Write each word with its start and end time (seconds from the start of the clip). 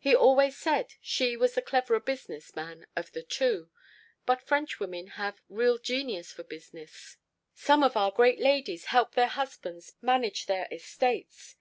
He 0.00 0.12
always 0.12 0.56
said 0.56 0.94
she 1.00 1.36
was 1.36 1.54
the 1.54 1.62
cleverer 1.62 2.00
business 2.00 2.56
man 2.56 2.88
of 2.96 3.12
the 3.12 3.22
two; 3.22 3.70
but 4.26 4.42
French 4.42 4.80
women 4.80 5.06
have 5.10 5.36
a 5.36 5.42
real 5.48 5.78
genius 5.78 6.32
for 6.32 6.42
business. 6.42 7.16
Some 7.54 7.84
of 7.84 7.96
our 7.96 8.10
great 8.10 8.40
ladies 8.40 8.86
help 8.86 9.14
their 9.14 9.28
husbands 9.28 9.94
manage 10.02 10.46
their 10.46 10.66
estates. 10.72 11.54